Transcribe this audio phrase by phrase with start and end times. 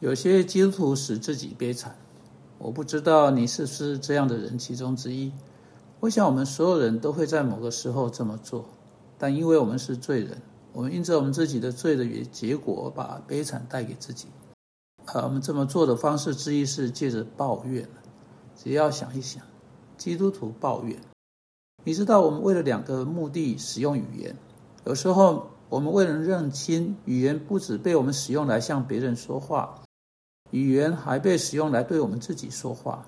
[0.00, 1.96] 有些基督徒使自己悲惨，
[2.58, 5.32] 我不知道你是不是这样的人其中之一。
[6.00, 8.66] 我想我们所有人都会在某个时候这么做，
[9.16, 10.42] 但因为我们是罪人，
[10.74, 14.26] 我们因着我们自己的罪的结果，把悲惨带给自己。
[15.06, 17.88] 啊，我们这么做的方式之一是借着抱怨。
[18.54, 19.42] 只要想一想，
[19.96, 21.00] 基督徒抱怨，
[21.84, 24.36] 你知道我们为了两个目的使用语言，
[24.84, 29.82] 有时候我们为了认清语言不止被我们使用来向别人说话。
[30.50, 33.06] 语言还被使用来对我们自己说话，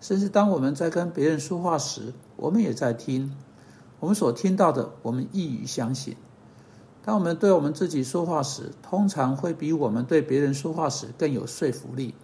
[0.00, 3.34] 甚至当我们在跟别人说话时，我们也在听。
[4.00, 6.16] 我们所听到的，我们易于相信。
[7.02, 12.14] 当我们对我们自己说话时，通常会比我们对别人说话时更有说服力。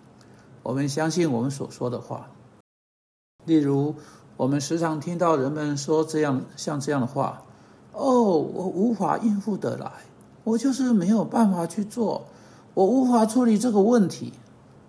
[0.62, 2.28] 我们相信我们所说的话。
[3.46, 3.94] 例如，
[4.36, 7.44] 我们时常听到人们说这样像这样的话
[7.92, 9.90] ：“哦，我无法应付得来，
[10.44, 12.26] 我就是没有办法去做，
[12.74, 14.34] 我无法处理这个问题。”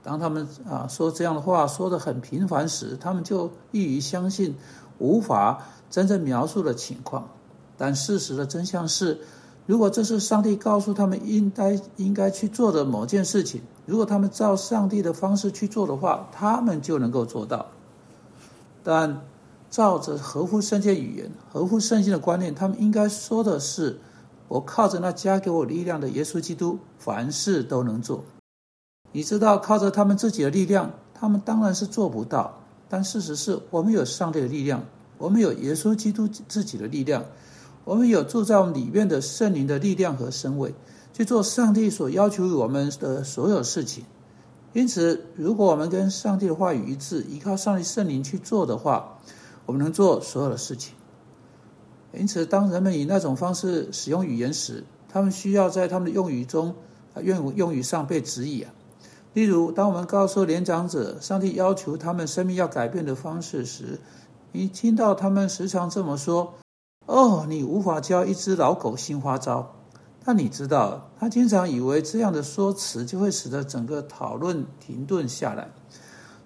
[0.03, 4.55] 当他们啊说这样的话说的很频繁时，他们就易于相信
[4.98, 7.29] 无法真正描述的情况。
[7.77, 9.20] 但事实的真相是，
[9.65, 17.67] 如果这是上帝告诉他们应该应该去做的某件事情，如果他们照上帝的方式去做的话，他们就能够做到。
[18.83, 19.21] 但
[19.70, 23.99] 照着合乎圣经语言、合乎圣经的观念，他们应该说的是：
[24.48, 28.23] 我靠着那加给我力量的耶稣基督，凡事都能做。
[29.12, 32.59] 你知道，靠着他们自己的力量，他们当然是做不到。
[32.87, 34.84] 但事实是我们有上帝的力量，
[35.17, 37.26] 我们有耶稣基督自己的力量，
[37.85, 40.73] 我们有住在我们里面的圣灵的力量和身位，
[41.13, 44.04] 去做上帝所要求我们的所有事情。
[44.73, 49.20] 因此，如果我们跟上帝的话语一致，依靠上帝圣灵去做的话，
[49.65, 50.95] 我们能做所有的事情。
[52.13, 56.76] 因此，当人们以那种方式使用语言时，他们需要在他们的用语中
[57.21, 58.71] 用用语上被指引啊。
[59.34, 63.99] 例如，当我们告诉年长者上帝要求他们生命要改变的方式时，
[64.51, 66.55] 你听到他们时常这么说
[67.07, 69.75] ：“哦，你无法教一只老狗新花招。”
[70.23, 75.69] 但你知道，他经常以为这样的说辞就会使得整个讨论停顿下来。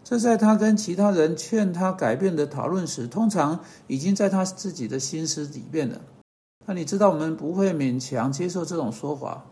[0.03, 5.99] 这在他跟其他人劝他改变的讨论时，通常已经在他自己的心思里面了。
[6.67, 9.43] 那你知道，我们不会勉强接受这种说法。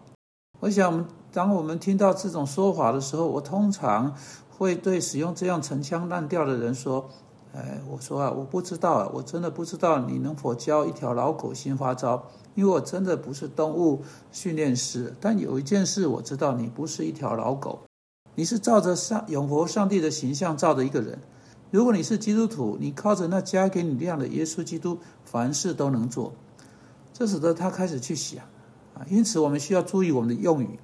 [0.59, 4.15] 我想，我们当我们听到这种说法的时候，我通常
[4.55, 7.09] 会对使用这样陈腔滥调的人说
[7.53, 12.23] ：“哎，我说啊，我不知道啊，我真的不知道你能否教一条老狗新花招，
[12.53, 15.11] 因为我真的不是动物训练师。
[15.19, 17.79] 但有一件事我知道，你不是一条老狗，
[18.35, 21.17] 你是照着上永活上帝的形象造的一个人。
[21.71, 26.31] 如果你是基督徒，你靠着那加给你量的耶稣基督，凡事都能做。
[27.11, 28.43] 这使得他开始去想。”
[28.93, 30.77] 啊，因此我们需要注意我们的用语。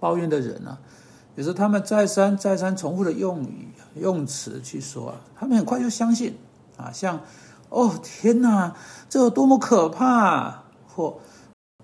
[0.00, 0.76] 抱怨的人呢，
[1.36, 6.36] 有时他们再三再三重复的用语用词去说啊，他们很快就相信
[6.76, 7.20] 啊，像
[7.68, 8.74] 哦天哪，
[9.08, 10.64] 这有多么可怕！
[10.88, 11.18] 或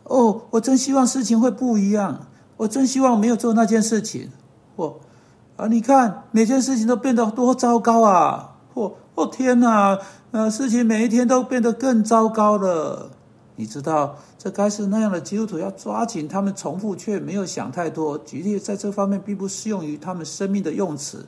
[0.04, 4.30] 哦，我真希望事情会不一样，我真希望没有做那件事情。
[4.76, 4.98] 或
[5.56, 8.56] 啊，你看每件事情都变得多糟糕啊！
[8.74, 9.98] 或哦天哪，
[10.30, 13.10] 呃，事情每一天都变得更糟糕了。
[13.56, 18.16] 你知道，这该是那样的基督徒要抓紧他们重复却没有想太多。
[18.18, 21.26] 举例在这方面并不适用于他们生命的用词，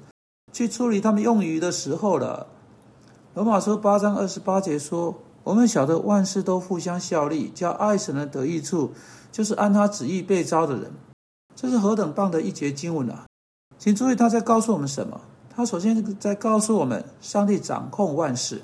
[0.52, 2.46] 去处理他们用语的时候了。
[3.34, 8.92] 罗马书八章二十八节说：“我们晓得万事都互相效力，叫爱神的得益处，
[9.32, 10.90] 就是按他旨意被招的人。”
[11.56, 13.26] 这是何等棒的一节经文啊！
[13.78, 15.20] 请注意他在告诉我们什么？
[15.54, 18.62] 他首先在告诉我们，上帝掌控万事。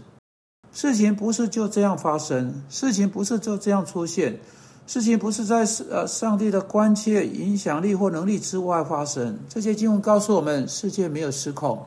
[0.74, 4.40] 事情不是就这样发生，事情不是就这样出现，
[4.88, 9.38] 事情不是在呃上帝的关切、影响力或能力之外发生。
[9.48, 11.80] 这些经文告诉我们，世界没有失控。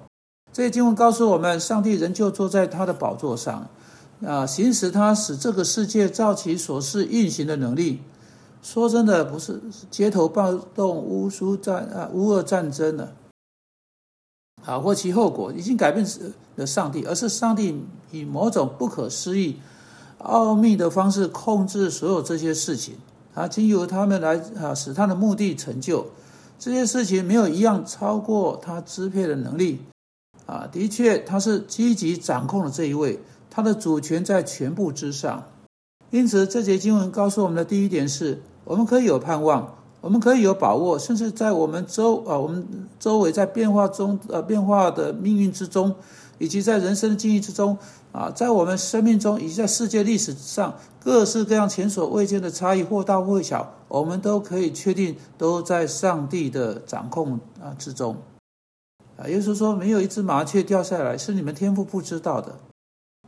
[0.54, 3.68] 这些经文告诉我们，上帝仍旧坐在他的宝座上，
[4.26, 8.00] 啊，行使他使这个世界照其所示运行的能力。
[8.64, 9.62] 说真的，不是
[9.92, 13.12] 街头暴动、乌苏战啊、乌俄战争了。
[14.66, 16.06] 啊，或其后果已经改变
[16.56, 17.80] 了上帝，而是上帝
[18.12, 19.60] 以某种不可思议、
[20.18, 22.96] 奥秘的方式控制所有这些事情。
[23.34, 26.08] 啊，经由他们来啊，使他的目的成就。
[26.58, 29.80] 这些事情没有一样超过他支配的能力。
[30.48, 33.20] 啊，的确，他是积极掌控的这一位，
[33.52, 35.44] 他的主权在全部之上。
[36.10, 39.76] 因此，这节经文告诉我们的第一点是：我们可以有盼望。
[40.08, 42.66] 我们可以有把握，甚至在我们周啊，我们
[42.98, 45.94] 周围在变化中呃变化的命运之中，
[46.38, 47.78] 以及在人生的经历之中
[48.14, 58.16] 啊，在我们生命中以及在世界历史上各式各样前所未见的差异，或大或小，我们都可以确定都在上帝的掌控啊之中。
[59.18, 62.56] 啊，耶稣说，没有一只麻雀掉下来是你们天赋不知道的，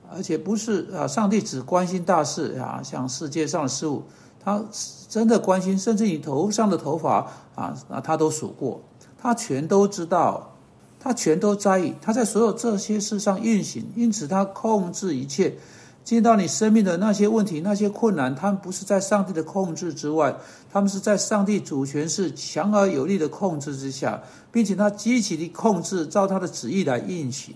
[0.10, 4.04] 而且不是啊，上帝只关心大事啊，像世界上的事物，
[4.44, 4.64] 他
[5.08, 8.82] 真的关心，甚至你头上的头发啊啊，他都数过，
[9.22, 10.56] 他全都知道。
[11.02, 15.56] 他全都在意，他在所有这些事上运行，因此他控制一切。
[16.04, 20.36] 见到你生命的那些问题、那些困难，他们不是在上帝的控制之外，
[20.70, 24.22] 他们是在上帝主权是强而有力的控制之下，
[24.52, 27.56] 并且他积极的控制，照他的旨意来运行。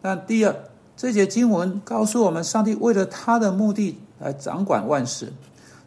[0.00, 0.56] 但第二，
[0.96, 5.30] 这节经文告诉我们，上帝为了他的目的来掌管万事，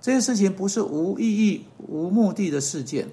[0.07, 3.09] 这件事情不是无意义、无目的的事件。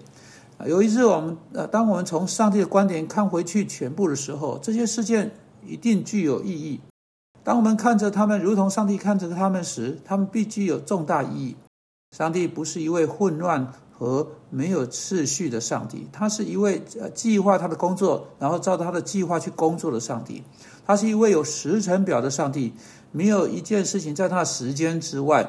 [0.58, 5.32] 啊有一日，我们呃，当我们从上帝的观点看回去全部的时候，这些事件
[5.66, 6.78] 一定具有意义。
[7.42, 11.56] 当我们看着他们，如同上帝看着他们时，他们必具有重大意义。
[12.16, 20.44] 上帝不是一位混乱和没有次序的上帝，他是一位呃计划他的工作，然后照他的计划去工作的上帝。
[20.86, 22.72] 他是一位有时辰表的上帝，
[23.10, 25.44] 没有一件事情在他的时间之外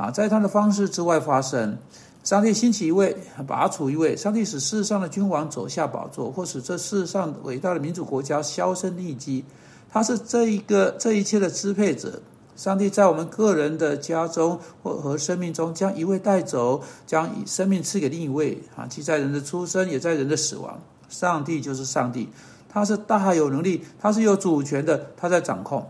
[0.00, 1.76] 啊，在他的方式之外发生。
[2.24, 3.14] 上帝兴起一位，
[3.46, 4.16] 拔除一位。
[4.16, 9.44] 上帝使世上的君王走下宝座，或使这世上伟大的民主国家销声匿迹。
[9.90, 12.22] 他是这一个这一切的支配者。
[12.56, 18.62] 上帝在我们个人的家中或和生命中，将一位带走，将生命赐给另一位。
[18.76, 20.78] 啊，即在人的出生，也在人的死亡。
[21.10, 22.28] 上帝就是上帝，
[22.70, 25.86] 他是大有能力，他是有主权的，他在掌控。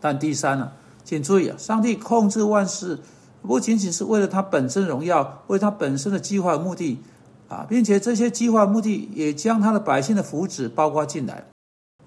[0.00, 0.72] 但第三呢，
[1.04, 2.98] 请注意啊，上帝控制万事。
[3.46, 6.98] 不仅仅是为了他本身荣耀，为他本身的计划目的，
[7.46, 11.44] 啊，并且这些计划目的也将他的百姓的福祉包括进来，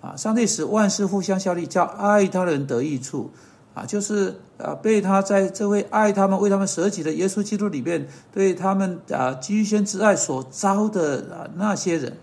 [0.01, 3.29] 啊，上帝使万事互相效力，叫爱他的人得益处，
[3.75, 12.17] 啊，就是啊，被他在这位爱他们、为他们舍己的耶稣基督里边，对他们啊居先之爱所招的啊那些人。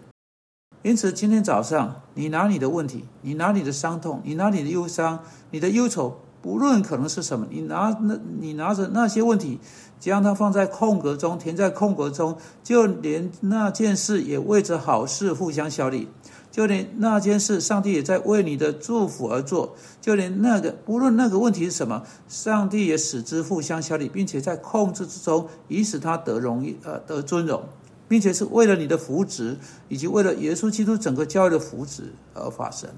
[0.83, 5.21] 因此，今天早上你拿你的问题，你拿你的伤痛，你拿你的忧伤，
[5.53, 6.19] 你的忧愁。
[6.45, 9.59] 不论可能是什么，你拿那，你拿着那些问题，
[9.99, 16.07] 将它放在空格中，填在空格中，就连那件事也为着好事互相效力，
[16.51, 27.63] 就连那件事，上帝也在为你的祝福而做，就连那个不论那个问题是什么，上帝也使之互相效力，并且在控制之中，以使他得荣誉，呃，得尊荣，
[28.07, 29.57] 并且是为了你的福祉，
[29.89, 32.03] 以及为了耶稣基督整个教育的福祉
[32.35, 32.91] 而发生。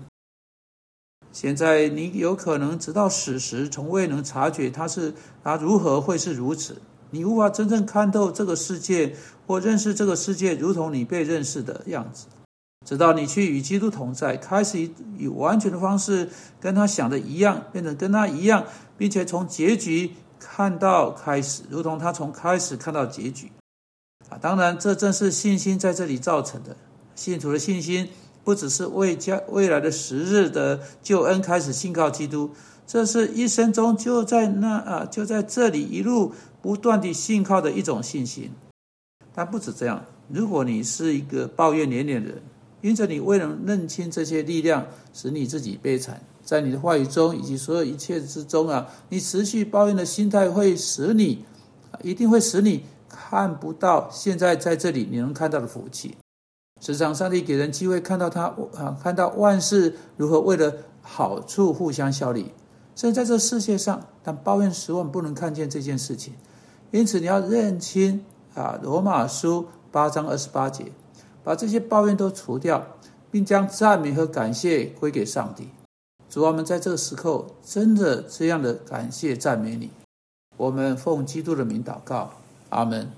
[1.38, 5.12] 现在你有可能直到死时，从未能察觉他是
[5.44, 6.80] 他如何会是如此。
[7.10, 9.14] 你无法真正看透这个世界，
[9.46, 12.24] 或认识这个世界，如同你被认识的样子。
[12.86, 18.64] 直到你去与基督同在，开始以以完全的方式跟他想的一样，变成跟他一样，
[18.96, 23.52] 并且从结局看到开始，如同他从开始看到结局。
[24.30, 26.74] 啊，当然，这正是信心在这里造成的
[27.14, 28.08] 信徒的信心。
[28.46, 32.48] 不只是为将未来的时日的救恩开始信靠基督，
[32.86, 36.32] 这是一生中就在那啊就在这里一路
[36.62, 38.52] 不断的信靠的一种信心。
[39.34, 42.42] 但不止这样，如果你是一个抱怨连连的人，
[42.82, 51.44] 因着你未能认清这些力量，使你自己悲惨，在你的话语中以及所有一切之中啊，你持续抱怨的心态会使你
[52.04, 56.14] 一定会使你看不到现在在这里你能看到的福气。
[56.80, 62.52] 时常，上帝给人机会看到他啊，看到万事如何为了好处互相效力。
[62.94, 66.34] 甚至在这世界上，但抱怨十万不能看见这件事情。
[66.90, 70.92] 因此，你要认清啊，《罗马书》八章二十八节，
[71.44, 72.86] 把这些抱怨都除掉，
[73.30, 75.68] 并将赞美和感谢归给上帝。
[76.30, 79.90] 主啊，我们在这个时刻真的这样的感谢赞美你。
[80.56, 82.30] 我们奉基督的名祷告，
[82.70, 83.10] 阿门。